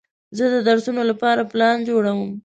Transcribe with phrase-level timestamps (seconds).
[0.37, 2.21] زه د درسونو لپاره پلان جوړوم.